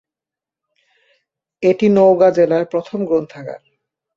এটি 1.63 1.87
নওগাঁ 1.89 2.31
জেলার 2.31 2.63
প্রথম 2.65 2.99
গ্রন্থাগার। 3.05 3.61